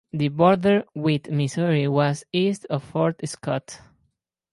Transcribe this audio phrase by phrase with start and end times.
[0.11, 3.81] The border with Missouri was east of Fort Scott.